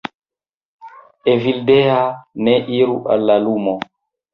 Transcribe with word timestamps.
Evildea, 1.35 2.01
ne 2.43 2.59
iru 2.83 3.01
al 3.15 3.33
la 3.33 3.41
lumo! 3.49 3.81